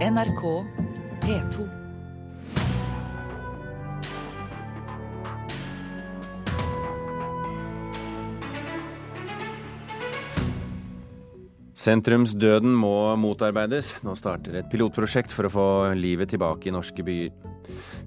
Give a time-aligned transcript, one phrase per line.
[0.00, 0.42] NRK
[1.20, 1.64] P2.
[11.76, 13.90] Sentrumsdøden må motarbeides.
[14.00, 15.66] Nå starter et pilotprosjekt for å få
[16.00, 17.34] livet tilbake i norske byer.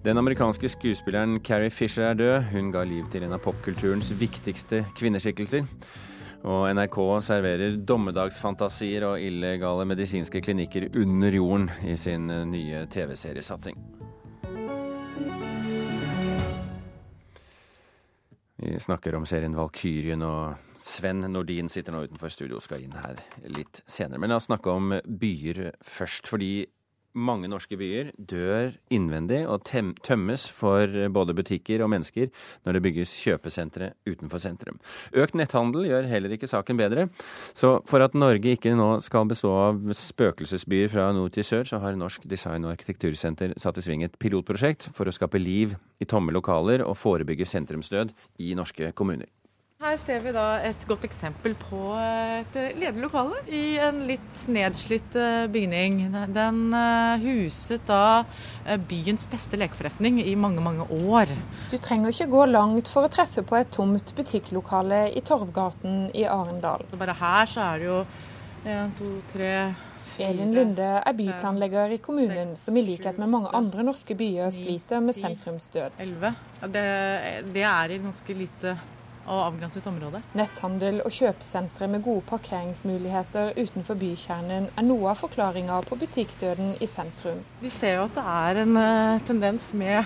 [0.02, 2.50] Den amerikanske skuespilleren Carrie Fisher er død.
[2.56, 5.70] Hun ga liv til en av popkulturens viktigste kvinneskikkelser.
[6.44, 13.80] Og NRK serverer dommedagsfantasier og illegale medisinske klinikker under jorden i sin nye TV-seriesatsing.
[18.64, 22.96] Vi snakker om serien Valkyrien, og Sven Nordin sitter nå utenfor studio og skal inn
[22.96, 24.20] her litt senere.
[24.20, 26.28] Men la oss snakke om byer først.
[26.32, 26.66] Fordi
[27.14, 32.32] mange norske byer dør innvendig og tømmes for både butikker og mennesker
[32.66, 34.80] når det bygges kjøpesentre utenfor sentrum.
[35.14, 37.08] Økt netthandel gjør heller ikke saken bedre.
[37.54, 41.82] Så for at Norge ikke nå skal bestå av spøkelsesbyer fra nord til sør, så
[41.84, 46.10] har Norsk design- og arkitektursenter satt i sving et pilotprosjekt for å skape liv i
[46.10, 49.30] tomme lokaler og forebygge sentrumsdød i norske kommuner.
[49.84, 55.18] Her ser vi da et godt eksempel på et ledig lokale i en litt nedslitt
[55.20, 56.06] eh, bygning.
[56.32, 58.24] Den eh, huset da
[58.64, 61.34] eh, byens beste lekeforretning i mange, mange år.
[61.74, 66.24] Du trenger ikke gå langt for å treffe på et tomt butikklokale i Torvgaten i
[66.32, 66.88] Arendal.
[66.96, 68.00] Bare her så er det jo
[68.64, 69.52] en, to, tre
[70.24, 75.04] Elin Lunde er byplanlegger i kommunen, som i likhet med mange andre norske byer sliter
[75.04, 76.00] med sentrumsdød.
[76.00, 76.36] 11.
[76.72, 76.90] Det,
[77.52, 78.78] det er i ganske lite
[79.28, 80.22] og avgrenset område.
[80.38, 86.90] Netthandel og kjøpesentre med gode parkeringsmuligheter utenfor bykjernen er noe av forklaringa på butikkdøden i
[86.90, 87.42] sentrum.
[87.64, 90.02] Vi ser jo at det er en uh, tendens med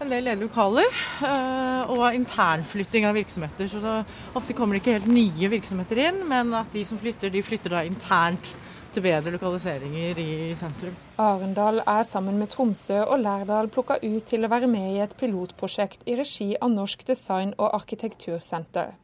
[0.00, 0.88] en del ledige lokaler
[1.20, 3.68] uh, og internflytting av virksomheter.
[3.68, 3.96] Så det,
[4.38, 7.76] ofte kommer det ikke helt nye virksomheter inn, men at de som flytter, de flytter
[7.76, 8.54] da internt
[8.94, 10.94] til bedre lokaliseringer i sentrum.
[11.20, 15.14] Arendal er sammen med Tromsø og Lærdal plukka ut til å være med i et
[15.20, 18.96] pilotprosjekt i regi av Norsk design- og arkitektursenter.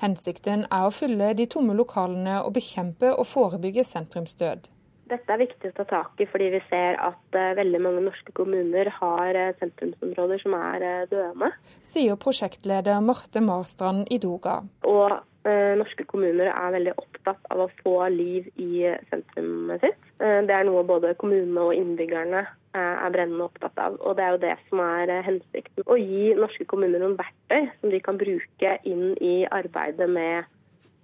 [0.00, 4.70] Hensikten er å fylle de tomme lokalene og bekjempe og forebygge sentrumsdød.
[5.10, 8.32] Dette er viktig å ta tak i fordi vi ser at uh, veldig mange norske
[8.36, 11.50] kommuner har uh, sentrumsområder som er uh, døende.
[11.84, 14.62] Sier prosjektleder Marte Marstrand i Doga.
[14.88, 20.06] Og norske kommuner er veldig opptatt av å få liv i sentrumet sitt.
[20.18, 22.40] det er noe både kommunene og innbyggerne
[22.74, 23.98] er brennende opptatt av.
[24.00, 25.84] Og det er jo det som er hensikten.
[25.84, 30.48] Å gi norske kommuner noen verktøy som de kan bruke inn i arbeidet med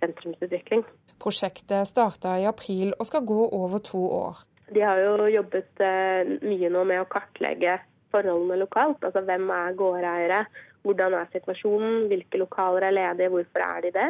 [0.01, 0.85] sentrumsutvikling.
[1.21, 4.41] Prosjektet starta i april og skal gå over to år.
[4.71, 7.77] De har jo jobbet eh, mye nå med å kartlegge
[8.15, 9.03] forholdene lokalt.
[9.05, 10.41] Altså hvem er gårdeiere,
[10.87, 14.09] hvordan er situasjonen, hvilke lokaler er ledige, hvorfor er de det.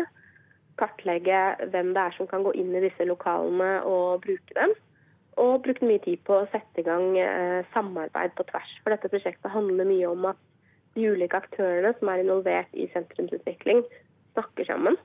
[0.80, 1.40] Kartlegge
[1.72, 4.74] hvem det er som kan gå inn i disse lokalene og bruke dem.
[5.40, 8.72] Og brukte mye tid på å sette i gang eh, samarbeid på tvers.
[8.82, 10.40] For dette prosjektet handler mye om at
[10.96, 13.84] de ulike aktørene som er involvert i sentrumsutvikling,
[14.34, 14.98] snakker sammen.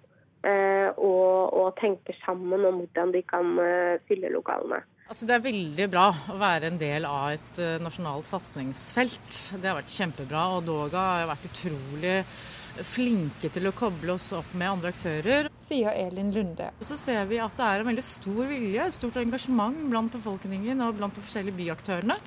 [0.46, 4.82] Eh, og, og, tenker sammen om hvordan de kan eh, fylle lokalene.
[5.06, 9.32] Altså, det er veldig bra å være en del av et nasjonalt satsingsfelt.
[9.62, 10.48] Det har vært kjempebra.
[10.58, 12.16] Og Doga har vært utrolig
[12.84, 15.50] flinke til å koble oss opp med andre aktører.
[15.64, 16.72] Sier Elin Lunde.
[16.80, 20.12] Og så ser vi at det er en veldig stor vilje, et stort engasjement blant
[20.14, 22.20] befolkningen og blant de forskjellige byaktørene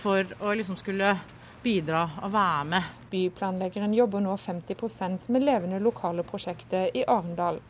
[0.00, 1.14] for å liksom skulle
[1.62, 2.96] bidra og være med.
[3.10, 7.60] Byplanleggeren jobber nå 50% med levende lokale prosjekter i Arendal.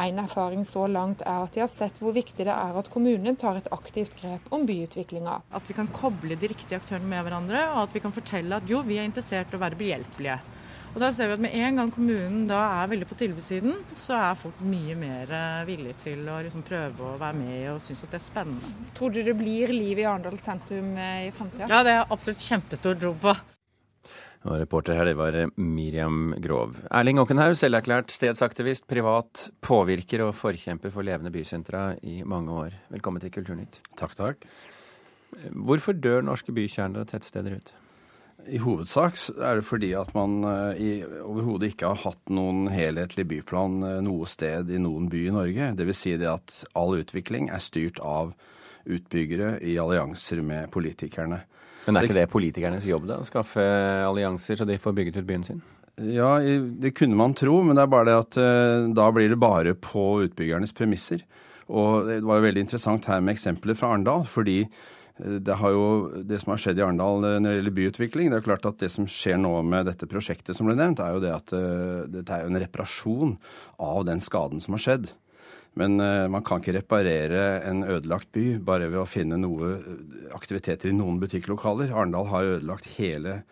[0.00, 3.36] En erfaring så langt er at de har sett hvor viktig det er at kommunen
[3.36, 5.40] tar et aktivt grep om byutviklinga.
[5.54, 8.70] At vi kan koble de riktige aktørene med hverandre, og at vi kan fortelle at
[8.70, 10.40] jo, vi er interessert i å være behjelpelige.
[10.94, 14.14] Og da ser vi at Med en gang kommunen da er veldig på tilbudssiden, så
[14.20, 18.04] er folk mye mer eh, villige til å liksom prøve å være med og synes
[18.06, 18.70] at det er spennende.
[18.94, 21.66] Tror du det blir liv i Arendal sentrum eh, i framtida?
[21.66, 23.34] Ja, det har jeg absolutt kjempestor tro på.
[24.44, 26.78] Og reporter her, det var eh, Miriam Grov.
[26.94, 32.82] Erling Åkenhaug, selverklært stedsaktivist, privat påvirker og forkjemper for levende bysentra i mange år.
[32.94, 33.82] Velkommen til Kulturnytt.
[33.98, 34.46] Takk, takk.
[35.50, 37.80] Hvorfor dør norske bykjerner og tettsteder ut?
[38.48, 40.74] I hovedsak er det fordi at man uh,
[41.24, 45.70] overhodet ikke har hatt noen helhetlig byplan uh, noe sted i noen by i Norge.
[45.78, 46.00] Dvs.
[46.00, 48.34] Si det at all utvikling er styrt av
[48.84, 51.40] utbyggere i allianser med politikerne.
[51.86, 53.20] Men er ikke det politikernes jobb, da?
[53.20, 53.64] Å skaffe
[54.04, 55.62] allianser så de får bygget ut byen sin?
[56.00, 59.40] Ja, det kunne man tro, men det er bare det at uh, da blir det
[59.40, 61.24] bare på utbyggernes premisser.
[61.72, 64.64] Og det var jo veldig interessant her med eksempler fra Arendal, fordi
[65.16, 68.46] det, jo, det som har skjedd i Arendal eh, når det gjelder byutvikling, det er
[68.48, 71.30] klart at det som skjer nå med dette prosjektet som ble nevnt, er jo det
[71.30, 73.36] at uh, dette er en reparasjon
[73.78, 75.12] av den skaden som har skjedd.
[75.78, 79.76] Men uh, man kan ikke reparere en ødelagt by bare ved å finne noe
[80.34, 81.94] aktiviteter i noen butikklokaler.
[81.94, 83.44] Arendal har ødelagt hele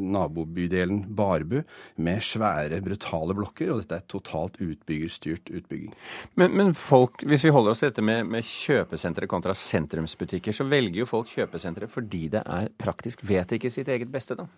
[0.00, 1.60] nabobydelen Barbu
[2.02, 5.92] med svære, brutale blokker, og dette er totalt utbyggerstyrt utbygging.
[6.40, 10.66] Men, men folk, hvis vi holder oss til dette med, med kjøpesentre kontra sentrumsbutikker, så
[10.68, 13.24] velger jo folk kjøpesentre fordi det er praktisk.
[13.26, 14.48] Vet ikke sitt eget beste, da?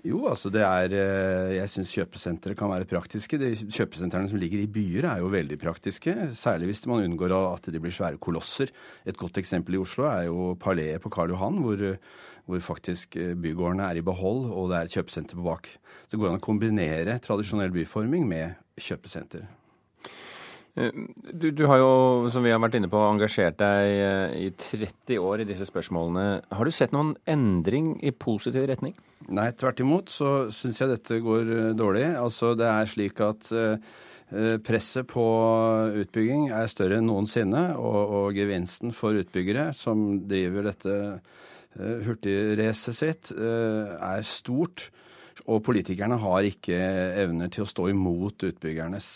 [0.00, 3.36] Jo, altså det er eh, Jeg syns kjøpesentre kan være praktiske.
[3.40, 6.14] De kjøpesentrene som ligger i byer er jo veldig praktiske.
[6.36, 8.72] Særlig hvis man unngår at de blir svære kolosser.
[9.04, 11.84] Et godt eksempel i Oslo er jo Palais på Karl Johan, hvor,
[12.48, 15.72] hvor faktisk eh, bygårdene er i behold og det er et kjøpesenter på bak.
[16.06, 19.44] Så det går an å kombinere tradisjonell byforming med kjøpesenter.
[20.78, 20.90] Eh,
[21.32, 21.92] du, du, har jo,
[22.30, 26.26] som vi har vært inne på, engasjert deg i 30 år i disse spørsmålene.
[26.52, 28.94] Har du sett noen endring i positiv retning?
[29.28, 32.06] Nei, tvert imot så syns jeg dette går eh, dårlig.
[32.18, 33.76] Altså det er slik at eh,
[34.64, 35.26] presset på
[36.00, 42.96] utbygging er større enn noensinne, og, og gevinsten for utbyggere som driver dette eh, hurtigracet
[42.96, 44.88] sitt, er stort.
[45.46, 46.76] Og politikerne har ikke
[47.22, 49.08] evner til å stå imot utbyggernes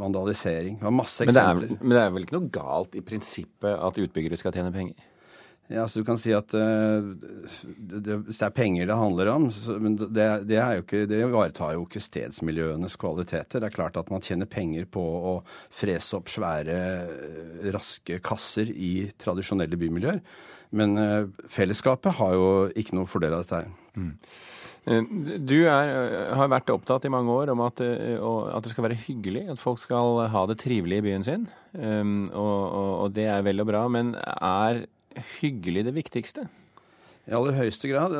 [0.00, 0.80] vandalisering.
[0.80, 1.60] Det var masse eksempler.
[1.60, 4.56] Men det, er, men det er vel ikke noe galt i prinsippet at utbyggere skal
[4.56, 5.10] tjene penger?
[5.70, 7.12] Ja, så du kan si at uh,
[7.78, 11.76] det, Hvis det er penger det handler om, så, men det, det, ikke, det, ivaretar
[11.76, 13.62] jo ikke stedsmiljøenes kvaliteter.
[13.62, 18.72] Det er klart at man tjener penger på å frese opp svære, eh, raske kasser
[18.74, 20.18] i tradisjonelle bymiljøer.
[20.74, 23.70] Men uh, fellesskapet har jo ikke noe fordel av dette her.
[23.94, 24.16] Mm.
[24.88, 25.90] Du er,
[26.34, 29.78] har vært opptatt i mange år om at, at, det skal være hyggelig, at folk
[29.82, 31.44] skal ha det trivelig i byen sin.
[31.76, 34.86] Um, og, og, og det er vel og bra, men er
[35.40, 36.46] hyggelig det viktigste?
[37.30, 38.14] I aller høyeste grad.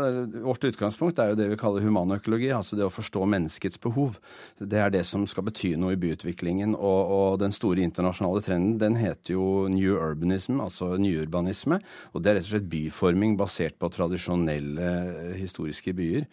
[0.45, 4.21] Vårt utgangspunkt er jo det vi kaller humanøkologi, altså det å forstå menneskets behov.
[4.63, 6.77] Det er det som skal bety noe i byutviklingen.
[6.79, 11.81] Og, og den store internasjonale trenden den heter jo new urbanism, altså nyurbanisme.
[12.15, 16.29] Og det er rett og slett byforming basert på tradisjonelle eh, historiske byer.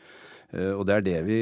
[0.53, 1.39] Eh, og det er det vi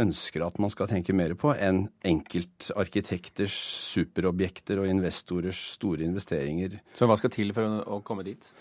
[0.00, 3.56] ønsker at man skal tenke mer på, enn enkeltarkitekters
[3.90, 6.78] superobjekter og investorers store investeringer.
[6.94, 8.54] Så hva skal til for å komme dit?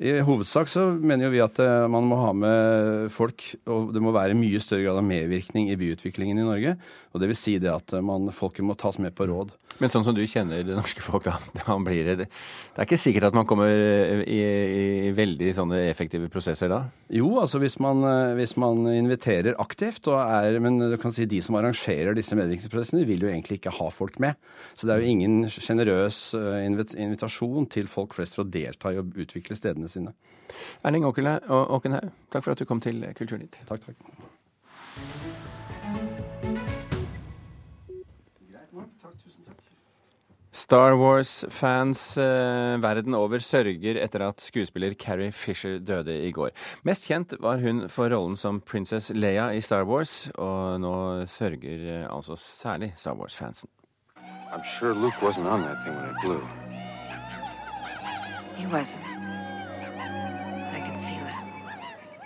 [0.00, 4.00] I hovedsak så mener jo vi at eh, man må ha med folk, og det
[4.00, 6.72] må være mye større grad av medvirkning i byutviklingen i Norge.
[7.12, 9.52] Og det vil si det at eh, man, folket må tas med på råd.
[9.80, 13.00] Men sånn som du kjenner det norske folk, da, da blir det, det er ikke
[13.00, 13.68] sikkert at man kommer
[14.24, 16.80] i, i veldig sånne effektive prosesser da?
[17.12, 21.28] Jo, altså hvis man, eh, hvis man inviterer aktivt, og er, men du kan si
[21.28, 24.40] de som arrangerer disse medvirkningsprosessene, vil jo egentlig ikke ha folk med.
[24.72, 26.24] Så det er jo ingen sjenerøs
[26.96, 30.14] invitasjon til folk flest for å delta i å utvikle stedene sine.
[30.84, 33.62] Erling Åkenhaug, takk for at du kom til Kulturnytt.
[33.68, 33.96] Takk, takk.
[40.70, 46.52] Star Wars-fans eh, verden over sørger etter at skuespiller Carrie Fisher døde i går.
[46.86, 50.94] Mest kjent var hun for rollen som prinsesse Leia i Star Wars, og nå
[51.26, 53.70] sørger eh, altså særlig Star Wars-fansen.
[54.52, 56.42] I'm sure Luke wasn't on that thing when it blew.
[58.56, 59.09] He wasn't.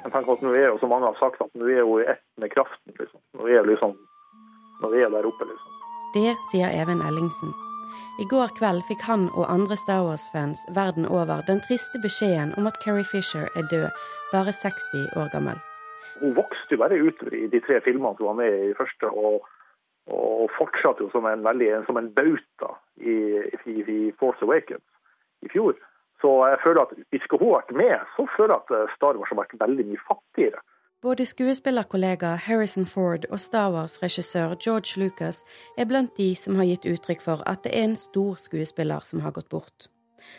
[0.05, 2.09] Jeg tenker at nå er jo, som mange har sagt, at nå er hun i
[2.13, 2.93] ett med kraften.
[2.99, 3.21] liksom.
[3.39, 3.95] Nå er, liksom,
[4.83, 5.71] nå er der oppe, liksom.
[6.15, 7.55] Det sier Even Ellingsen.
[8.23, 12.69] I går kveld fikk han og andre Star Wars-fans verden over den triste beskjeden om
[12.71, 13.89] at Carrie Fisher er død,
[14.31, 15.59] bare 60 år gammel.
[16.21, 19.49] Hun vokste jo bare utover i de tre filmene som var med i første, og,
[20.07, 22.71] og fortsatte jo som en, veldig, som en bauta
[23.01, 23.17] i,
[23.73, 24.85] i, i Force Awakens
[25.43, 25.75] i fjor.
[26.25, 28.93] Så jeg føler at hvis ikke hun har vært med, så føler jeg at eh,
[28.97, 30.63] Star Wars har vært veldig mye fattigere.
[31.05, 35.45] Både skuespillerkollega Harrison Ford og Star Wars-regissør George Lucas
[35.77, 39.21] er blant de som har gitt uttrykk for at det er en stor skuespiller som
[39.21, 39.91] har gått bort.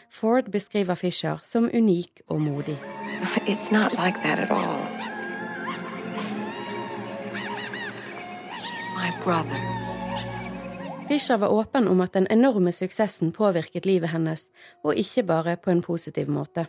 [0.10, 2.80] Ford beskriver Fisher som unik og modig.
[3.46, 4.82] It's not like that at all.
[8.66, 9.85] He's my brother.
[11.08, 14.48] Fischer var åpen om at den enorme suksessen påvirket livet hennes,
[14.84, 16.66] og ikke bare på en positiv måte.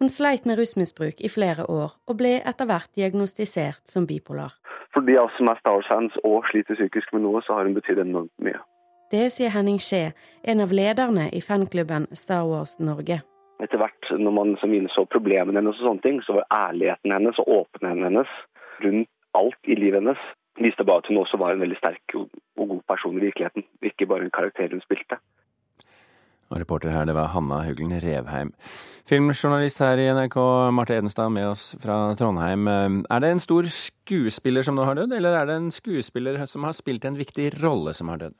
[0.00, 4.52] Hun sleit med rusmisbruk i flere år, og ble etter hvert diagnostisert som bipolar.
[4.92, 7.64] For de av oss som er Star Wars-fans og sliter psykisk med noe, så har
[7.64, 8.60] hun betydd enormt mye.
[9.08, 10.12] Det sier Henning Skje,
[10.44, 13.22] en av lederne i fanklubben Star Wars Norge.
[13.64, 17.40] Etter hvert, når man som innså problemene hennes og sånne ting, så var ærligheten hennes
[17.40, 18.38] og åpenheten hennes
[18.84, 20.30] rundt alt i livet hennes
[20.60, 24.06] viste bare at hun også var en veldig sterk og god person i virkeligheten, ikke
[24.06, 25.18] bare en karakter hun spilte.
[26.52, 28.50] Og reporter her, det var Hanna Huglen Revheim.
[29.08, 30.36] Filmjournalist her i NRK,
[30.76, 32.68] Marte Edenstad med oss fra Trondheim.
[32.68, 36.68] Er det en stor skuespiller som nå har dødd, eller er det en skuespiller som
[36.68, 38.36] har spilt en viktig rolle som har dødd?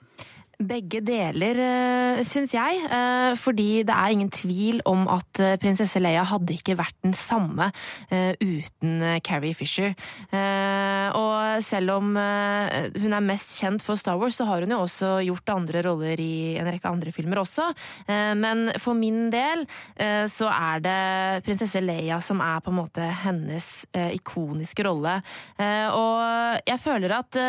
[0.60, 2.82] Begge deler, eh, syns jeg.
[2.84, 7.14] Eh, fordi det er ingen tvil om at eh, prinsesse Leia hadde ikke vært den
[7.16, 7.70] samme
[8.12, 9.94] uten Carrie Fisher.
[10.32, 15.10] Og selv om hun er mest kjent for Star Wars, så har hun jo også
[15.24, 17.70] gjort andre roller i en rekke andre filmer også.
[18.08, 19.64] Men for min del
[20.30, 25.18] så er det prinsesse Leia som er på en måte hennes ikoniske rolle.
[25.62, 27.40] Og jeg føler at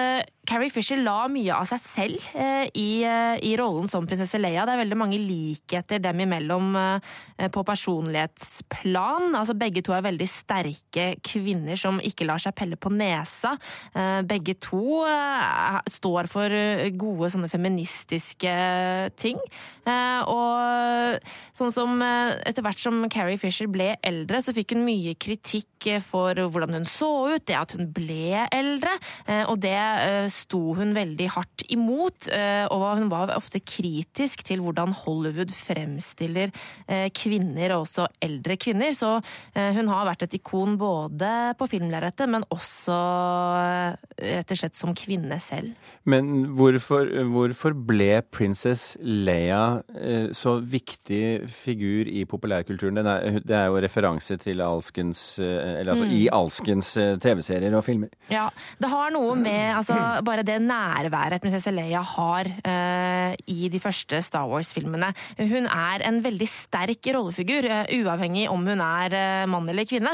[0.47, 2.31] Carrie Fisher la mye av seg selv
[2.75, 4.65] i, i, rollen som prinsesse Leia.
[4.65, 9.33] Det er veldig mange likheter dem imellom eh, på personlighetsplan.
[9.39, 13.55] Altså, begge to er veldig sterke kvinner som ikke lar seg pelle på nesa.
[13.93, 16.57] Eh, begge to eh, står for
[16.99, 18.53] gode sånne feministiske
[19.19, 19.39] ting.
[19.83, 21.19] og
[21.57, 26.37] sånn som etter hvert som Carrie Fisher ble eldre, så fikk hun mye kritikk for
[26.37, 28.95] hvordan hun så ut, det at hun ble eldre.
[29.49, 29.75] og det
[30.31, 36.51] sto hun veldig hardt imot, eh, og hun var ofte kritisk til hvordan Hollywood fremstiller
[36.87, 38.93] eh, kvinner, og også eldre kvinner.
[38.95, 39.15] Så
[39.55, 42.97] eh, hun har vært et ikon både på filmlerretet, men også
[44.23, 45.73] rett og slett som kvinne selv.
[46.09, 49.79] Men hvorfor, hvorfor ble Princess Leia
[50.35, 52.99] så viktig figur i populærkulturen?
[52.99, 56.15] Det er, det er jo referanse til alskens, eller altså mm.
[56.17, 56.91] i alskens
[57.23, 58.11] TV-serier og filmer.
[58.31, 58.49] Ja,
[58.81, 62.49] det har noe med altså, bare det nærværet prinsesse Leia har
[63.49, 65.11] i de første Star Wars-filmene.
[65.39, 70.13] Hun er en veldig sterk rollefigur, uh, uavhengig om hun er uh, mann eller kvinne.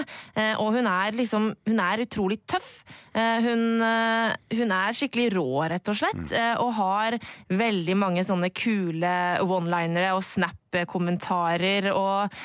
[0.60, 2.84] og hun er liksom Hun er utrolig tøff.
[3.14, 7.18] Hun, hun, er skikkelig rå, rett og slett, og har
[7.50, 11.90] veldig mange sånne kule one-linere og snap-kommentarer.
[11.92, 12.38] Og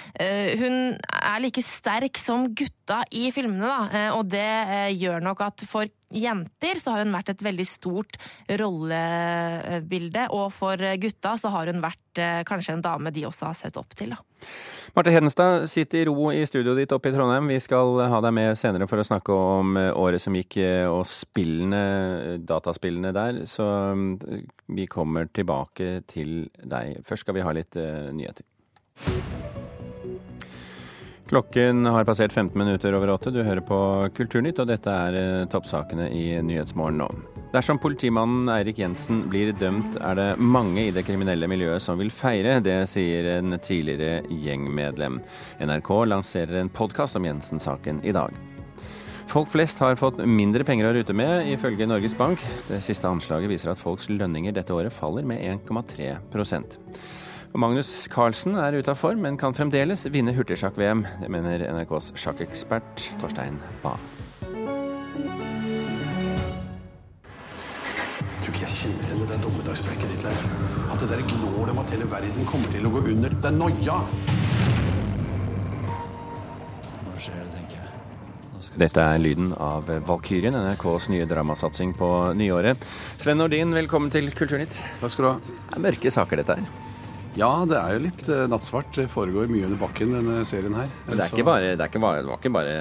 [0.61, 4.07] hun er like sterk som gutta i filmene, da.
[4.17, 8.19] og det gjør nok at for jenter så har hun vært et veldig stort
[8.61, 13.59] rollebilde, og for gutta så har hun vært eh, kanskje en dame de også har
[13.59, 14.15] sett opp til.
[14.15, 14.49] da.
[14.95, 17.49] Marte Hedenstad, sitt i ro i studioet ditt oppe i Trondheim.
[17.51, 20.87] Vi skal ha deg med senere for å snakke om eh, året som gikk eh,
[20.91, 23.43] og spillene, dataspillene der.
[23.51, 23.67] Så
[24.75, 27.03] vi kommer tilbake til deg.
[27.07, 27.77] Først skal vi ha litt
[28.15, 28.47] nyheter.
[31.35, 33.31] Klokken har passert 15 minutter over åtte.
[33.35, 33.77] Du hører på
[34.15, 37.09] Kulturnytt, og dette er eh, toppsakene i Nyhetsmorgen nå.
[37.51, 42.15] Dersom politimannen Eirik Jensen blir dømt, er det mange i det kriminelle miljøet som vil
[42.15, 42.61] feire.
[42.63, 45.19] Det sier en tidligere gjengmedlem.
[45.59, 48.39] NRK lanserer en podkast om Jensen-saken i dag.
[49.27, 52.47] Folk flest har fått mindre penger å rute med, ifølge Norges Bank.
[52.71, 56.47] Det siste anslaget viser at folks lønninger dette året faller med 1,3 og
[57.55, 61.05] Magnus Carlsen er ute av form, men kan fremdeles vinne hurtigsjakk-VM.
[61.21, 63.95] Det mener NRKs sjakkekspert Torstein Bae.
[68.43, 70.43] Tror ikke jeg kjenner henne, det dommedagspreiket ditt, Leif.
[70.91, 73.39] At det der gnålet om at hele verden kommer til å gå under.
[73.39, 74.03] Det er noia!
[77.07, 78.79] Nå skjer det, tenker jeg.
[78.83, 82.83] Dette er lyden av Valkyrien, NRKs nye dramasatsing på nyåret.
[83.15, 84.75] Sven Nordin, velkommen til Kulturnytt.
[84.99, 85.61] Takk skal du ha.
[85.69, 86.84] Det er mørke saker, dette her.
[87.35, 88.93] Ja, det er jo litt uh, nattsvart.
[88.95, 90.91] Det foregår mye under bakken, denne serien her.
[91.09, 92.77] Men det, er ikke bare, det, er ikke bare, det var ikke bare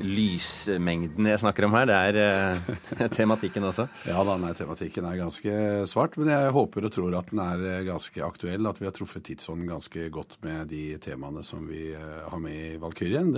[0.00, 3.88] lysmengden jeg snakker om her, det er uh, tematikken også?
[4.06, 5.56] Ja da, nei, tematikken er ganske
[5.90, 8.70] svart, men jeg håper og tror at den er eh, ganske aktuell.
[8.70, 12.78] At vi har truffet tidsånden ganske godt med de temaene som vi har med i
[12.78, 13.34] Valkyrien.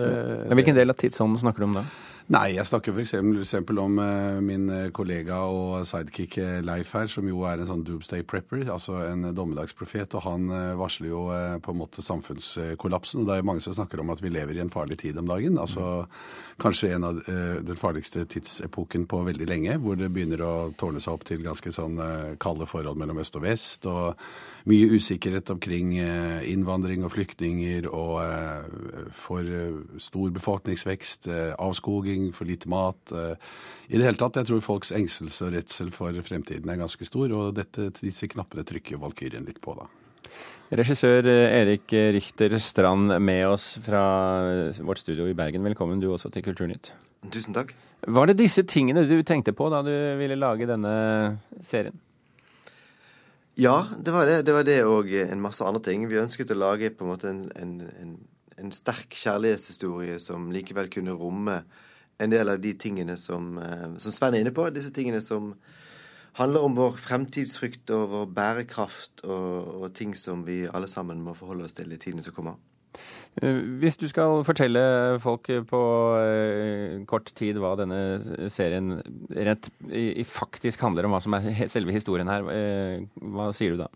[0.53, 1.89] Hvilken del av tidsånden snakker du om da?
[2.31, 3.55] Nei, jeg snakker f.eks.
[3.83, 8.63] om uh, min kollega og sidekick Leif her, som jo er en sånn doomsday prepper,
[8.71, 10.15] altså en dommedagsprofet.
[10.15, 10.47] Og han
[10.79, 11.25] varsler jo
[11.65, 13.23] på en måte samfunnskollapsen.
[13.23, 15.19] Og det er jo mange som snakker om at vi lever i en farlig tid
[15.19, 15.59] om dagen.
[15.59, 16.07] Altså
[16.63, 21.17] kanskje en av den farligste tidsepoken på veldig lenge, hvor det begynner å tårne seg
[21.17, 21.99] opp til ganske sånn
[22.43, 23.87] kalde forhold mellom øst og vest.
[23.91, 24.15] og
[24.69, 25.97] mye usikkerhet omkring
[26.47, 28.21] innvandring og flyktninger og
[29.19, 29.49] for
[29.99, 31.27] stor befolkningsvekst,
[31.59, 33.13] avskoging avskoging, for lite mat.
[33.13, 33.37] Eh,
[33.89, 37.33] I det hele tatt, jeg tror folks engstelse og redsel for fremtiden er ganske stor,
[37.33, 39.89] og dette, disse knappene trykker Valkyrien litt på, da.
[40.73, 45.65] Regissør eh, Erik Richter Strand med oss fra vårt studio i Bergen.
[45.65, 46.93] Velkommen du også til Kulturnytt.
[47.31, 47.75] Tusen takk.
[48.03, 51.95] Var det disse tingene du tenkte på da du ville lage denne serien?
[53.55, 54.41] Ja, det var det.
[54.49, 56.09] Det var det og en masse andre ting.
[56.09, 58.15] Vi ønsket å lage på en måte en, en, en,
[58.59, 61.59] en sterk kjærlighetshistorie som likevel kunne romme
[62.21, 64.69] en del av de tingene som, eh, som Sven er inne på.
[64.75, 65.55] Disse tingene som
[66.39, 71.35] handler om vår fremtidsfrykt og vår bærekraft og, og, ting som vi alle sammen må
[71.37, 72.57] forholde oss til i tiden som kommer.
[73.43, 75.83] Eh, Hvis du skal fortelle folk på
[76.21, 79.01] eh, kort tid hva denne serien
[79.31, 79.69] rett
[80.29, 82.49] faktisk handler om, hva som er selve historien her,
[83.21, 83.91] hva sier du da?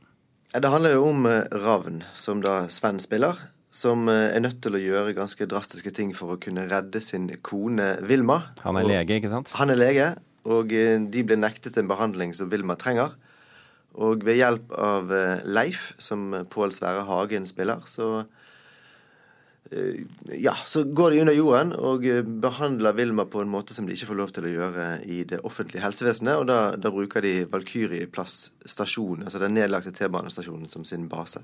[0.57, 3.37] Det handler jo om Ravn, som da Sven spiller.
[3.77, 7.29] Som eh, er nødt til å gjøre ganske drastiske ting for å kunne redde sin
[7.45, 8.41] kone Vilma.
[8.65, 9.53] Han er lege, ikke sant?
[9.59, 10.09] Han er lege,
[10.49, 13.13] og eh, de ble nektet en behandling som Vilma trenger.
[13.97, 18.25] Og ved hjelp av eh, Leif, som Pål Sverre Hagen spiller, så
[20.39, 23.97] ja, så går de under jorden og eh, behandler Vilma på en måte som de
[23.97, 26.39] ikke får lov til å gjøre i det offentlige helsevesenet.
[26.39, 31.43] Og da, da bruker de Valkyrieplass stasjon, altså den nedlagte T-banestasjonen, som sin base.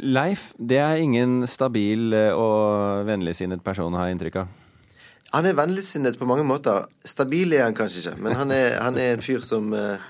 [0.00, 4.56] Leif, det er ingen stabil eh, og vennligsinnet person, har jeg inntrykk av.
[5.30, 6.88] Han er vennligsinnet på mange måter.
[7.06, 10.08] Stabil er han kanskje ikke, men han er, han er en fyr som eh,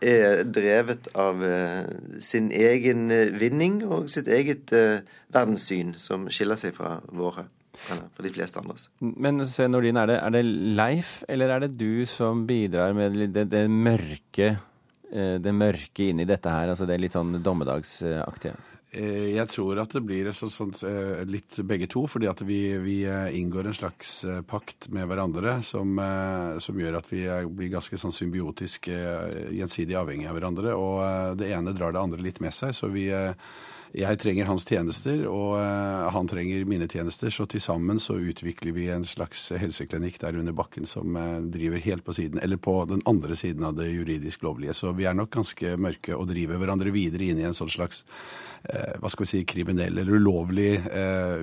[0.00, 1.88] er drevet av eh,
[2.24, 5.02] sin egen eh, vinning og sitt eget eh,
[5.32, 7.46] verdenssyn, som skiller seg fra våre.
[7.88, 8.90] Eller fra de fleste andres.
[9.00, 10.42] Men Sven Nordin, er det, er det
[10.76, 14.56] Leif, eller er det du som bidrar med det, det mørke
[15.10, 18.52] det mørke inni dette her, altså det litt sånn dommedagsaktige?
[18.90, 20.74] Eh, Jeg tror at det blir sånn, sånn,
[21.30, 24.12] litt begge to, fordi at vi, vi eh, inngår en slags
[24.50, 25.98] pakt med hverandre som,
[26.58, 30.74] som gjør at vi blir ganske sånn symbiotisk gjensidig avhengig av hverandre.
[30.74, 32.74] Og det ene drar det andre litt med seg.
[32.74, 33.08] Så vi
[33.90, 37.32] jeg trenger hans tjenester, og eh, han trenger mine tjenester.
[37.34, 41.82] Så til sammen så utvikler vi en slags helseklinikk der under bakken som eh, driver
[41.82, 44.76] helt på siden, eller på den andre siden av det juridisk lovlige.
[44.78, 48.04] Så vi er nok ganske mørke og driver hverandre videre inn i en sånn slags
[48.70, 50.70] eh, hva skal vi si, kriminell eller ulovlig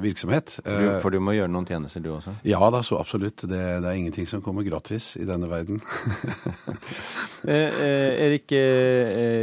[0.03, 0.57] virksomhet.
[0.63, 2.37] For du, for du må gjøre noen tjenester, du også?
[2.47, 3.43] ja da, så absolutt.
[3.43, 5.81] Det, det er ingenting som kommer gratis i denne verden.
[7.47, 8.51] Erik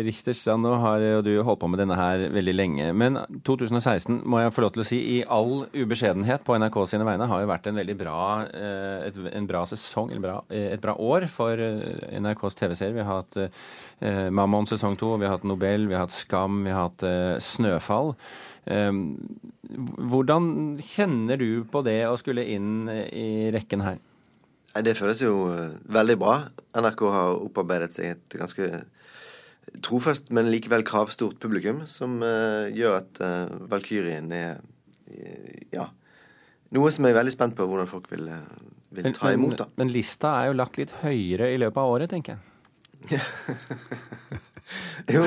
[0.09, 2.94] Richterstrand, nå har jo du holdt på med denne her veldig lenge.
[2.97, 7.07] Men 2016, må jeg få lov til å si, i all ubeskjedenhet på NRK sine
[7.09, 10.71] vegne, har jo vært en veldig bra, eh, et, en bra sesong, eller bra, eh,
[10.77, 12.97] et bra år for eh, NRKs tv-serie.
[12.97, 16.63] Vi har hatt eh, Mammon sesong to, vi har hatt Nobel, vi har hatt Skam,
[16.67, 18.15] vi har hatt eh, Snøfall.
[18.71, 18.91] Eh,
[19.75, 20.51] Hvordan
[20.85, 23.99] kjenner du på det å skulle inn i rekken her?
[24.85, 25.35] Det føles jo
[25.95, 26.35] veldig bra.
[26.75, 28.69] NRK har opparbeidet seg et ganske
[29.85, 34.61] trofast, men likevel kravstort publikum, som uh, gjør at uh, Valkyrien er
[35.11, 35.89] eh, ja,
[36.75, 38.31] noe som jeg er veldig spent på hvordan folk vil,
[38.95, 39.59] vil ta imot.
[39.61, 39.69] da.
[39.81, 43.21] men lista er jo lagt litt høyere i løpet av året, tenker jeg.
[45.13, 45.27] Jo,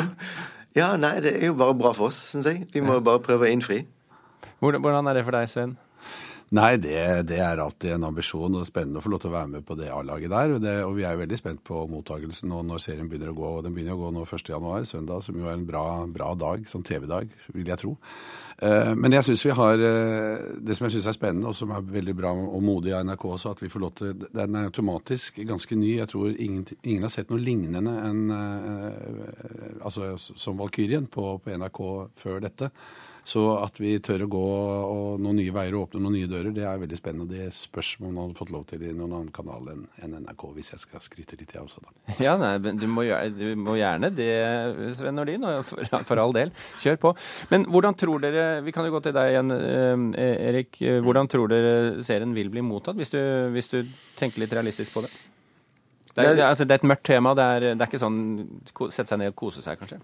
[0.74, 2.64] ja, nei, det er jo bare bra for oss, syns jeg.
[2.74, 3.84] Vi må bare prøve å innfri.
[4.62, 5.76] Hvordan er det for deg, Sven?
[6.56, 6.96] Nei, det,
[7.28, 9.76] det er alltid en ambisjon, og spennende å få lov til å være med på
[9.76, 10.54] det A-laget der.
[10.64, 13.50] Det, og vi er jo veldig spent på mottagelsen nå når serien begynner å gå.
[13.58, 14.52] og Den begynner å gå nå 1.
[14.54, 17.98] januar, søndag, som jo er en bra, bra dag, sånn TV-dag, vil jeg tro.
[18.64, 21.74] Eh, men jeg synes vi har eh, Det som jeg syns er spennende, og som
[21.76, 24.72] er veldig bra og modig av NRK også, at vi får lov til Den er
[24.72, 25.98] automatisk ganske ny.
[25.98, 31.60] Jeg tror ingen, ingen har sett noe lignende enn eh, altså, som Valkyrien på, på
[31.60, 31.84] NRK
[32.24, 32.72] før dette.
[33.28, 36.54] Så at vi tør å gå og noen nye veier og åpne noen nye dører,
[36.56, 37.28] det er veldig spennende.
[37.28, 40.72] Det spørs om man hadde fått lov til i noen annen kanal enn NRK, hvis
[40.72, 41.92] jeg skal skryte litt, jeg også, da.
[42.24, 43.04] Ja, nei, men du må,
[43.36, 44.30] du må gjerne det,
[44.96, 46.54] Sven Nordin, og for, for all del.
[46.80, 47.12] Kjør på.
[47.52, 50.80] Men hvordan tror dere Vi kan jo gå til deg igjen, eh, Erik.
[51.04, 53.20] Hvordan tror dere serien vil bli mottatt, hvis du,
[53.52, 53.82] hvis du
[54.20, 55.12] tenker litt realistisk på det?
[56.14, 57.36] Det er, det er, altså, det er et mørkt tema.
[57.38, 58.24] Det er, det er ikke sånn
[58.88, 60.00] sette seg ned og kose seg, kanskje.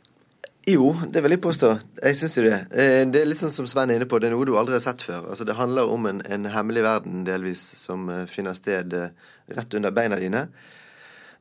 [0.63, 1.69] Jo, det vil jeg påstå.
[1.99, 2.57] Jeg syns jo det.
[2.71, 4.77] Eh, Det er litt sånn som Sven er inne på, det er noe du aldri
[4.77, 5.25] har sett før.
[5.33, 9.09] Altså, det handler om en, en hemmelig verden, delvis, som eh, finner sted eh,
[9.57, 10.45] rett under beina dine.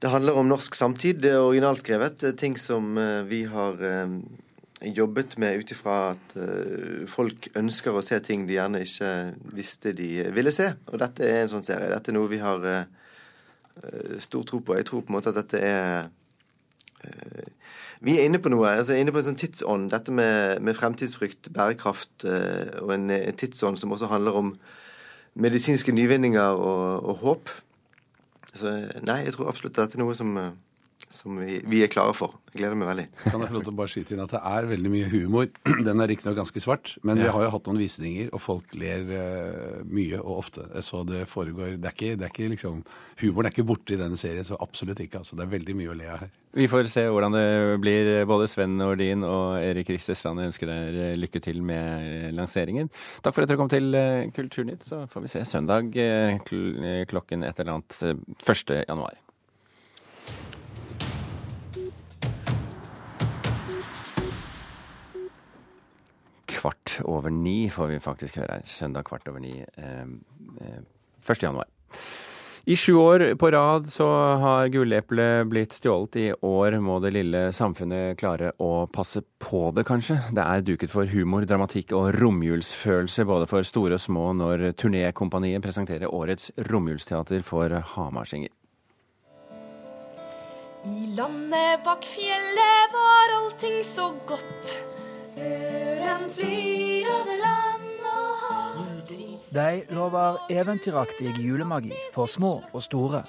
[0.03, 1.21] Det handler om norsk samtid.
[1.23, 2.25] Det er originalskrevet.
[2.35, 2.97] Ting som
[3.29, 3.77] vi har
[4.83, 6.33] jobbet med ut ifra at
[7.07, 9.13] folk ønsker å se ting de gjerne ikke
[9.55, 10.73] visste de ville se.
[10.91, 11.93] Og dette er en sånn serie.
[11.93, 12.67] Dette er noe vi har
[14.19, 14.75] stor tro på.
[14.75, 16.11] Jeg tror på en måte at dette er
[18.03, 18.67] vi er inne på noe.
[18.69, 19.91] altså inne på en sånn tidsånd.
[19.93, 24.57] Dette med, med fremtidsfrykt, bærekraft eh, og en, tidsånd som også handler om
[25.35, 27.53] medisinske nyvinninger og, og håp.
[28.59, 28.75] Så
[29.07, 30.51] nei, jeg tror absolutt dette er noe som, eh,
[31.17, 32.39] som vi, vi er klare for.
[32.53, 33.07] Jeg gleder meg veldig.
[33.25, 35.49] Kan jeg få lov til å bare skyte inn at det er veldig mye humor.
[35.89, 39.07] Den er riktignok ganske svart, men vi har jo hatt noen visninger, og folk ler
[39.09, 40.67] uh, mye og ofte.
[40.85, 42.83] Så det foregår Det er ikke, det er ikke liksom
[43.23, 45.23] Humoren er ikke borte i denne serien, så absolutt ikke.
[45.23, 46.33] Altså, det er veldig mye å le av her.
[46.53, 47.47] Vi får se hvordan det
[47.81, 48.11] blir.
[48.29, 52.91] Både Sven Nordin og Erik Jeg ønsker dere lykke til med lanseringen.
[53.25, 54.85] Takk for at dere kom til eh, Kulturnytt.
[54.85, 58.75] Så får vi se søndag eh, kl- eh, klokken et eller annet eh, 1.
[58.85, 59.17] januar.
[66.63, 68.69] Kvart over ni, får vi faktisk høre her.
[68.69, 70.77] Søndag kvart over ni eh,
[71.27, 71.43] 1.
[71.43, 71.67] januar.
[72.65, 74.07] I sju år på rad så
[74.39, 76.17] har gulleplet blitt stjålet.
[76.17, 80.21] I år må det lille samfunnet klare å passe på det, kanskje.
[80.31, 85.65] Det er duket for humor, dramatikk og romjulsfølelse både for store og små når Turnékompaniet
[85.65, 88.55] presenterer årets romjulsteater for hamarsinger.
[90.87, 95.02] I landet bak fjellet var allting så godt.
[95.35, 98.53] Fuglen flyr over land og hav.
[99.53, 103.25] De lover eventyraktig julemagi for små og store.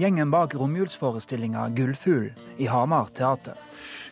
[0.00, 3.58] Gjengen bak romjulsforestillinga Gullfugl i Hamar teater.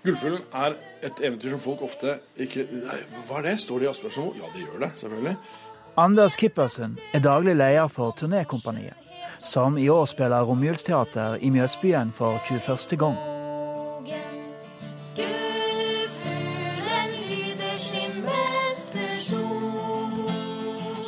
[0.04, 3.56] Gullfuglen er et eventyr som folk ofte ikke Nei, Hva er det?
[3.64, 4.28] Står det i Asbjørnsen?
[4.36, 5.36] Ja, det gjør det, selvfølgelig.
[5.98, 8.94] Anders Kippersen er daglig leder for Turnékompaniet,
[9.42, 12.98] som i år spiller romjulsteater i Mjøsbyen for 21.
[13.00, 13.37] gang.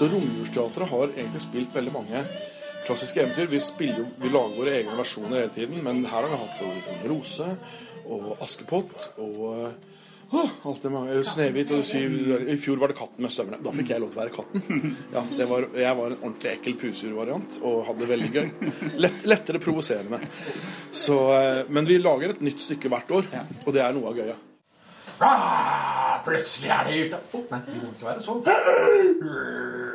[0.00, 2.20] Så Romjulsteatret har egentlig spilt veldig mange
[2.86, 3.50] klassiske eventyr.
[3.52, 7.48] Vi, spiller, vi lager våre egne versjoner hele tiden, men her har vi hatt Rose
[8.08, 9.74] og Askepott og
[10.30, 12.12] Oh, alt det mange, Snehvit og syv
[12.52, 13.58] I fjor var det Katten med støvlene.
[13.66, 14.92] Da fikk jeg lov til å være katten.
[15.10, 18.68] Ja, var, jeg var en ordentlig ekkel pusurvariant og hadde det veldig gøy.
[19.02, 20.22] Lett, lettere provoserende.
[20.94, 23.26] Så, eh, men vi lager et nytt stykke hvert år,
[23.66, 24.38] og det er noe av gøya.
[26.24, 27.20] Plutselig er de ute.
[27.32, 28.40] Oh, nei, det må ikke være sånn.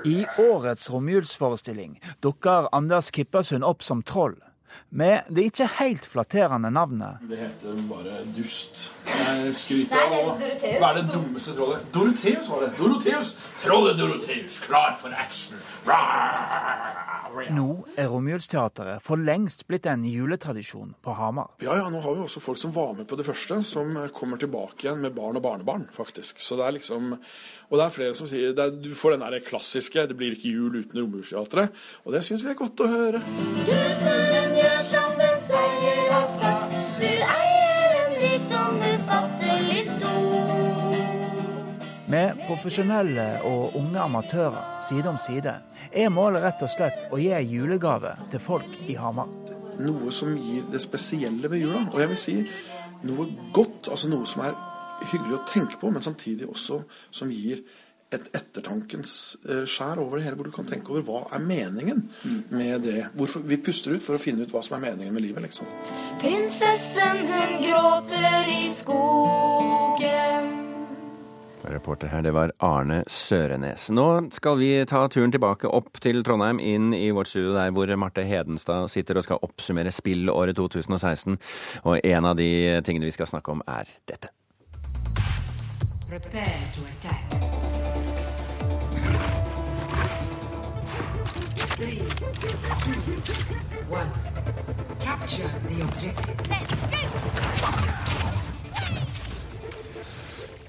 [0.05, 4.37] I årets romjulsforestilling dukker Anders Kippersund opp som troll.
[4.89, 7.23] Med det ikke helt flatterende navnet.
[7.29, 8.89] Det heter bare dust.
[9.09, 11.87] Jeg skryter av å være det dummeste trollet.
[11.93, 12.71] Dorotheus var det.
[12.79, 13.33] Dorotheus.
[13.63, 15.57] Trollet Dorotheus, klar for action.
[17.55, 17.67] Nå
[17.99, 21.51] er Romjulsteatret for lengst blitt en juletradisjon på Hamar.
[21.63, 24.39] Ja, ja, nå har vi også folk som var med på det første, som kommer
[24.39, 26.39] tilbake igjen med barn og barnebarn, faktisk.
[26.39, 27.17] Så det er liksom
[27.69, 30.53] Og det er flere som sier er, Du får den der klassiske 'Det blir ikke
[30.53, 31.69] jul uten Romjulsteatret',
[32.05, 33.21] og det syns vi er godt å høre.
[33.65, 36.71] Gullfuglen gjør som den sier har sagt.
[36.99, 40.55] Du eier en rikdom ufattelig stor.
[42.07, 45.55] Med profesjonelle og unge amatører side om side
[45.91, 49.27] er målet rett og slett å gi julegave til folk i Hamar.
[49.79, 51.81] Noe som gir det spesielle ved jula.
[51.93, 52.35] Og jeg vil si
[53.03, 54.53] noe godt, altså noe som er
[55.11, 57.63] hyggelig å tenke på, men samtidig også som gir
[58.13, 59.11] et ettertankens
[59.67, 62.03] skjær over det hele, hvor du kan tenke over hva er meningen
[62.53, 63.09] med det.
[63.17, 65.67] Hvorfor vi puster ut for å finne ut hva som er meningen med livet, liksom.
[66.21, 70.53] Prinsessen hun gråter i skogen.
[71.65, 73.89] Reporter her, det var Arne Sørenes.
[73.89, 77.89] Nå skal vi ta turen tilbake opp til Trondheim, inn i vårt studio der hvor
[77.97, 81.41] Marte Hedenstad sitter og skal oppsummere spillåret 2016.
[81.89, 82.51] Og en av de
[82.85, 84.29] tingene vi skal snakke om, er dette.
[86.07, 87.29] Prepare to attack.
[91.75, 92.03] Three,
[92.79, 93.01] two,
[93.89, 94.11] one.
[94.99, 96.35] Capture the objective.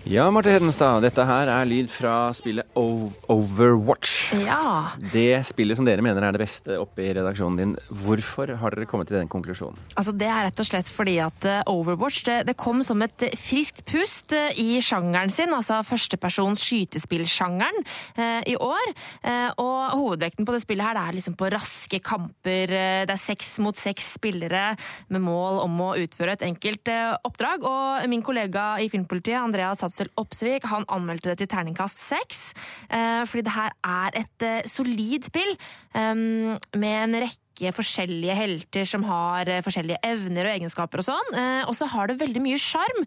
[0.06, 4.12] Ja, Marte Hedenstad, dette her er lyd fra spillet Overwatch.
[4.38, 4.92] Ja.
[5.10, 7.72] Det spillet som dere mener er det beste oppe i redaksjonen din.
[8.04, 9.80] Hvorfor har dere kommet til den konklusjonen?
[9.98, 13.24] Altså Det er rett og slett fordi at eh, Overwatch det, det kom som et
[13.34, 17.82] friskt pust eh, i sjangeren sin, altså førstepersons skytespillsjangeren,
[18.14, 18.94] eh, i år.
[19.26, 22.70] Eh, og hovedvekten på det spillet her det er liksom på raske kamper.
[22.70, 24.68] eh, Det er seks mot seks spillere
[25.10, 27.66] med mål om å utføre et enkelt eh, oppdrag.
[27.66, 32.52] Og min kollega i Filmpolitiet, Andrea Andreas Hatzel Opsvik, han anmeldte det til terningkast seks.
[32.92, 35.56] Eh, fordi det her er et eh, solid spill
[35.96, 36.14] eh,
[36.76, 37.45] med en rekke
[37.76, 41.32] forskjellige helter som har eh, forskjellige evner og egenskaper og sånn.
[41.38, 43.02] Eh, og så har det veldig mye sjarm.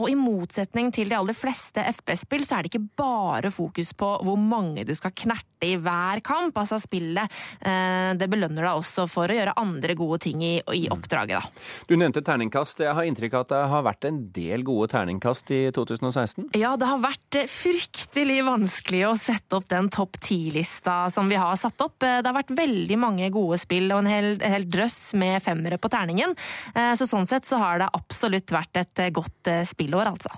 [0.00, 4.08] Og i motsetning til de aller fleste FPS-spill, så er det ikke bare fokus på
[4.24, 6.56] hvor mange du skal knerte i hver kamp.
[6.58, 10.84] Altså spillet eh, det belønner deg også for å gjøre andre gode ting i, i
[10.92, 11.64] oppdraget, da.
[11.88, 12.82] Du nevnte terningkast.
[12.82, 16.50] Jeg har inntrykk av at det har vært en del gode terningkast i 2016?
[16.58, 21.54] Ja, det har vært fryktelig vanskelig å sette opp den topp ti-lista som vi har
[21.60, 21.98] satt opp.
[22.02, 25.90] Det har vært veldig mange gode spill og en hel, hel drøss med femmere på
[25.92, 26.36] terningen.
[26.74, 30.32] Eh, Så sånn sett så har det absolutt vært et eh, godt eh, spillår, altså.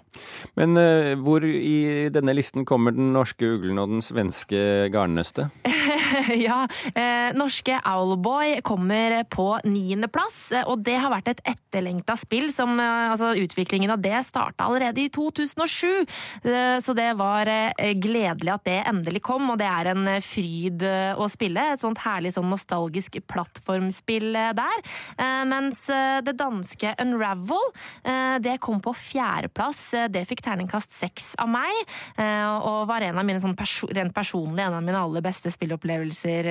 [0.58, 0.78] Men
[1.24, 5.50] hvor i denne listen kommer den norske uglen og den svenske garnnøstet?
[6.46, 6.60] ja,
[6.94, 12.46] eh, norske Owlboy kommer på niendeplass, og det har vært et etterlengta spill.
[12.54, 16.06] Som, altså, utviklingen av det starta allerede i 2007,
[16.46, 17.50] eh, så det var
[17.98, 19.50] gledelig at det endelig kom.
[19.50, 20.86] Og det er en fryd
[21.18, 21.66] å spille.
[21.74, 24.82] Et sånt herlig sånn nostalgisk skandinavisk plattformspill der.
[25.46, 25.86] Mens
[26.24, 27.70] det danske Unravel
[28.40, 29.94] det kom på fjerdeplass.
[30.10, 31.72] Det fikk terningkast seks av meg,
[32.18, 36.48] og var en av mine sånn perso rent personlig en av mine aller beste spillopplevelser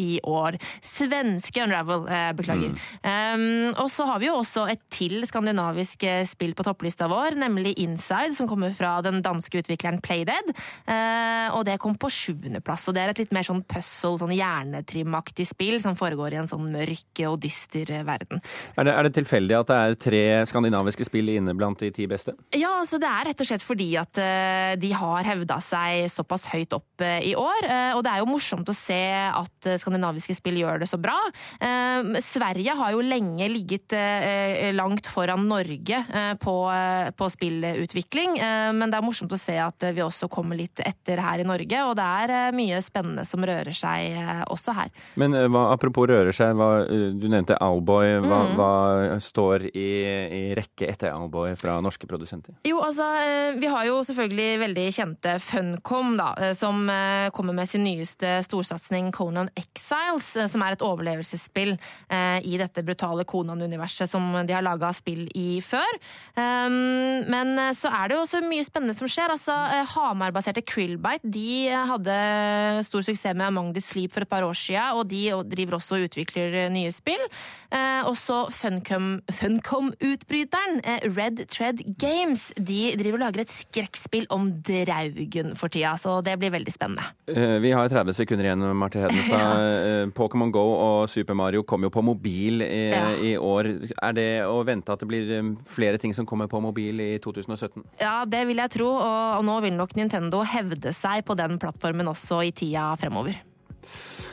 [0.00, 0.58] i år.
[0.82, 2.76] Svenske Unravel, beklager.
[3.02, 3.74] Mm.
[3.76, 8.34] og så har vi jo også et til skandinavisk spill på topplista vår, nemlig Inside,
[8.36, 10.52] som kommer fra den danske utvikleren Playdead.
[11.54, 12.88] og det kom på sjuendeplass.
[12.88, 16.50] Og det er et litt mer sånn puzzle, sånn hjernetrimaktig spill som foregår i en
[16.50, 18.42] sånn mørk og dyster verden.
[18.76, 22.06] Er det, er det tilfeldig at det er tre skandinaviske spill inne blant de ti
[22.10, 22.34] beste?
[22.56, 26.48] Ja, altså det er rett og slett fordi at uh, de har hevda seg såpass
[26.52, 27.68] høyt opp uh, i år.
[27.96, 31.14] Og det er jo morsomt å se at skandinaviske spill gjør det så bra.
[32.24, 33.94] Sverige har jo lenge ligget
[34.74, 36.00] langt foran Norge
[36.42, 36.54] på,
[37.18, 38.36] på spillutvikling,
[38.76, 41.82] men det er morsomt å se at vi også kommer litt etter her i Norge,
[41.86, 44.16] og det er mye spennende som rører seg
[44.52, 44.92] også her.
[45.20, 48.20] Men hva, apropos rører seg, hva, du nevnte Alboy.
[48.22, 48.52] Hva, mm.
[48.54, 52.54] hva står i, i, rekke etter Alboy fra norske produsenter?
[52.68, 53.06] Jo, altså,
[53.58, 56.86] vi har jo selvfølgelig veldig kjente Funcom, da, som
[57.34, 64.10] kommer med sin nyeste storsatsing Conan Exiles, som er et overlevelsesspill i dette brutale Conan-universet
[64.10, 65.98] som de har laga spill i før.
[66.38, 69.34] Men så er det jo også mye spennende som skjer.
[69.34, 69.56] Altså,
[69.96, 72.16] Hamar-baserte Krillbite de hadde
[72.86, 75.98] stor suksess med Among the Sleep for et par år siden, og de driver også
[75.98, 77.22] og utvikler nye spill.
[78.08, 80.80] Også Funcom-utbryteren
[81.16, 86.38] Red Tread Games de driver og lager et skrekkspill om Draugen for tida, så det
[86.40, 87.04] blir veldig spennende.
[87.62, 89.30] Vi har 30 sekunder igjen, Marte Hedenstad.
[89.42, 89.48] Ja.
[90.14, 93.10] Pokémon Go og Super Mario kom jo på mobil i, ja.
[93.16, 93.66] i, år.
[94.02, 97.82] Er det å vente at det blir flere ting som kommer på mobil i 2017?
[98.02, 101.58] Ja, det vil jeg tro, og, og nå vil nok Nintendo hevde seg på den
[101.62, 103.34] plattformen også i tida fremover.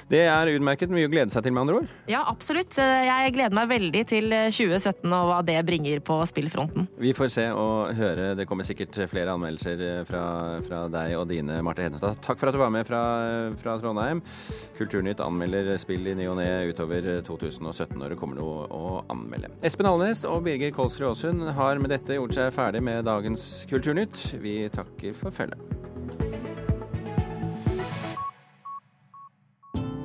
[0.10, 0.90] Det er utmerket.
[0.94, 1.92] Mye å glede seg til, med andre ord.
[2.10, 2.76] Ja, absolutt.
[2.80, 6.88] Jeg gleder meg veldig til 2017 og hva det bringer på spillfronten.
[7.02, 8.32] Vi får se og høre.
[8.40, 10.24] Det kommer sikkert flere anmeldelser fra,
[10.66, 12.18] fra deg og dine, Marte Hedenstad.
[12.26, 13.02] Takk for at du var med fra,
[13.62, 14.24] fra Trondheim.
[14.80, 19.52] Kulturnytt anmelder spill i ny og ne utover 2017 når det kommer noe å anmelde.
[19.66, 24.26] Espen Alnes og Birger Kolsrud Aasund har med dette gjort seg ferdig med dagens Kulturnytt.
[24.42, 25.79] Vi takker for følget.